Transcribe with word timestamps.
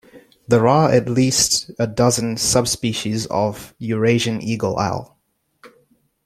There 0.47 0.67
are 0.67 0.91
at 0.91 1.07
least 1.07 1.69
a 1.77 1.85
dozen 1.85 2.35
subspecies 2.37 3.27
of 3.27 3.75
Eurasian 3.77 4.41
eagle-owl. 4.41 5.15